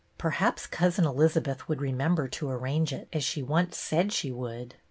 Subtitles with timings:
[0.17, 4.73] Perhaps Cousin Elizabeth would remember to arrange it, as she once said she would.